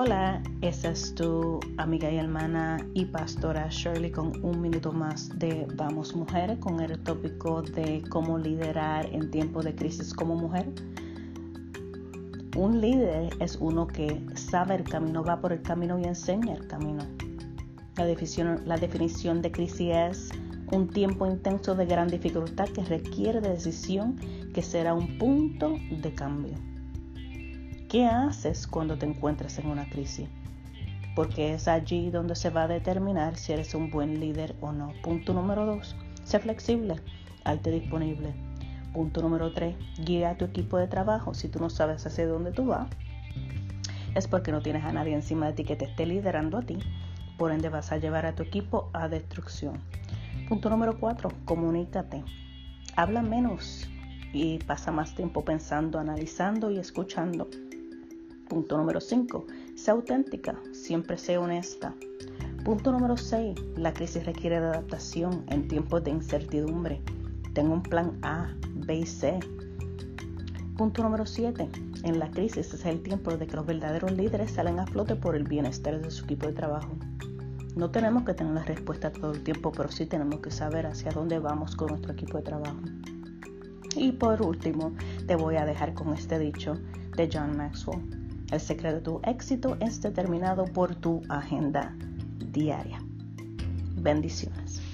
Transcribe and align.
Hola, 0.00 0.40
esta 0.60 0.90
es 0.90 1.12
tu 1.12 1.58
amiga 1.76 2.08
y 2.08 2.18
hermana 2.18 2.78
y 2.94 3.04
pastora 3.06 3.66
Shirley 3.68 4.12
con 4.12 4.44
un 4.44 4.60
minuto 4.60 4.92
más 4.92 5.36
de 5.40 5.66
Vamos 5.74 6.14
Mujer 6.14 6.56
con 6.60 6.78
el 6.78 7.02
tópico 7.02 7.62
de 7.62 8.04
cómo 8.08 8.38
liderar 8.38 9.06
en 9.06 9.28
tiempos 9.32 9.64
de 9.64 9.74
crisis 9.74 10.14
como 10.14 10.36
mujer. 10.36 10.66
Un 12.56 12.80
líder 12.80 13.30
es 13.40 13.56
uno 13.56 13.88
que 13.88 14.24
sabe 14.36 14.76
el 14.76 14.84
camino, 14.84 15.24
va 15.24 15.40
por 15.40 15.52
el 15.52 15.62
camino 15.62 15.98
y 15.98 16.04
enseña 16.04 16.54
el 16.54 16.68
camino. 16.68 17.02
La 17.96 18.04
definición, 18.04 18.62
la 18.66 18.76
definición 18.76 19.42
de 19.42 19.50
crisis 19.50 19.90
es 19.92 20.30
un 20.70 20.86
tiempo 20.90 21.26
intenso 21.26 21.74
de 21.74 21.86
gran 21.86 22.06
dificultad 22.06 22.68
que 22.68 22.84
requiere 22.84 23.40
de 23.40 23.48
decisión 23.48 24.14
que 24.54 24.62
será 24.62 24.94
un 24.94 25.18
punto 25.18 25.74
de 25.90 26.14
cambio. 26.14 26.54
¿Qué 27.88 28.04
haces 28.04 28.66
cuando 28.66 28.98
te 28.98 29.06
encuentras 29.06 29.58
en 29.58 29.66
una 29.66 29.88
crisis? 29.88 30.28
Porque 31.16 31.54
es 31.54 31.68
allí 31.68 32.10
donde 32.10 32.36
se 32.36 32.50
va 32.50 32.64
a 32.64 32.68
determinar 32.68 33.38
si 33.38 33.54
eres 33.54 33.74
un 33.74 33.90
buen 33.90 34.20
líder 34.20 34.54
o 34.60 34.72
no. 34.72 34.92
Punto 35.02 35.32
número 35.32 35.64
dos, 35.64 35.96
sé 36.22 36.38
flexible, 36.38 36.96
hazte 37.44 37.70
disponible. 37.70 38.34
Punto 38.92 39.22
número 39.22 39.54
tres, 39.54 39.74
guía 40.04 40.30
a 40.30 40.36
tu 40.36 40.44
equipo 40.44 40.76
de 40.76 40.86
trabajo. 40.86 41.32
Si 41.32 41.48
tú 41.48 41.60
no 41.60 41.70
sabes 41.70 42.06
hacia 42.06 42.26
dónde 42.26 42.52
tú 42.52 42.66
vas, 42.66 42.88
es 44.14 44.28
porque 44.28 44.52
no 44.52 44.60
tienes 44.60 44.84
a 44.84 44.92
nadie 44.92 45.14
encima 45.14 45.46
de 45.46 45.54
ti 45.54 45.64
que 45.64 45.76
te 45.76 45.86
esté 45.86 46.04
liderando 46.04 46.58
a 46.58 46.62
ti. 46.62 46.78
Por 47.38 47.52
ende 47.52 47.70
vas 47.70 47.90
a 47.90 47.96
llevar 47.96 48.26
a 48.26 48.34
tu 48.34 48.42
equipo 48.42 48.90
a 48.92 49.08
destrucción. 49.08 49.78
Punto 50.46 50.68
número 50.68 51.00
cuatro, 51.00 51.30
comunícate. 51.46 52.22
Habla 52.96 53.22
menos 53.22 53.88
y 54.34 54.58
pasa 54.58 54.92
más 54.92 55.14
tiempo 55.14 55.42
pensando, 55.42 55.98
analizando 55.98 56.70
y 56.70 56.76
escuchando. 56.76 57.48
Punto 58.48 58.78
número 58.78 59.00
5. 59.00 59.46
Sé 59.74 59.90
auténtica, 59.90 60.58
siempre 60.72 61.18
sé 61.18 61.36
honesta. 61.36 61.94
Punto 62.64 62.92
número 62.92 63.16
6. 63.16 63.54
La 63.76 63.92
crisis 63.92 64.24
requiere 64.24 64.58
de 64.60 64.66
adaptación 64.66 65.44
en 65.48 65.68
tiempos 65.68 66.02
de 66.04 66.12
incertidumbre. 66.12 67.02
Tengo 67.52 67.74
un 67.74 67.82
plan 67.82 68.18
A, 68.22 68.54
B 68.74 68.96
y 68.96 69.06
C. 69.06 69.38
Punto 70.78 71.02
número 71.02 71.26
7. 71.26 71.68
En 72.04 72.18
la 72.18 72.30
crisis 72.30 72.72
es 72.72 72.84
el 72.86 73.02
tiempo 73.02 73.36
de 73.36 73.46
que 73.46 73.56
los 73.56 73.66
verdaderos 73.66 74.12
líderes 74.12 74.52
salen 74.52 74.80
a 74.80 74.86
flote 74.86 75.14
por 75.14 75.36
el 75.36 75.44
bienestar 75.44 76.00
de 76.00 76.10
su 76.10 76.24
equipo 76.24 76.46
de 76.46 76.54
trabajo. 76.54 76.92
No 77.76 77.90
tenemos 77.90 78.24
que 78.24 78.34
tener 78.34 78.54
la 78.54 78.64
respuesta 78.64 79.12
todo 79.12 79.32
el 79.32 79.42
tiempo, 79.44 79.72
pero 79.72 79.90
sí 79.90 80.06
tenemos 80.06 80.40
que 80.40 80.50
saber 80.50 80.86
hacia 80.86 81.12
dónde 81.12 81.38
vamos 81.38 81.76
con 81.76 81.88
nuestro 81.88 82.12
equipo 82.12 82.38
de 82.38 82.44
trabajo. 82.44 82.80
Y 83.94 84.12
por 84.12 84.40
último, 84.40 84.94
te 85.26 85.36
voy 85.36 85.56
a 85.56 85.66
dejar 85.66 85.92
con 85.92 86.14
este 86.14 86.38
dicho 86.38 86.74
de 87.16 87.28
John 87.32 87.56
Maxwell. 87.56 88.27
El 88.50 88.60
secreto 88.60 88.96
de 88.96 89.02
tu 89.02 89.20
éxito 89.24 89.76
es 89.80 90.00
determinado 90.00 90.64
por 90.64 90.94
tu 90.94 91.22
agenda 91.28 91.94
diaria. 92.50 92.98
Bendiciones. 94.00 94.87